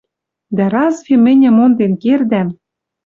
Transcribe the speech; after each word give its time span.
Дӓ 0.55 0.65
разве 0.73 1.15
мӹньӹ 1.25 1.49
монден 1.57 1.93
кердӓм 2.01 2.49